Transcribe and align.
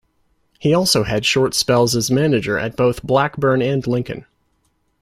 He 0.57 0.73
also 0.73 1.03
had 1.03 1.27
short 1.27 1.53
spells 1.53 1.95
as 1.95 2.09
manager 2.09 2.57
at 2.57 2.75
both 2.75 3.03
Blackburn 3.03 3.61
and 3.61 3.85
Lincoln. 3.85 4.25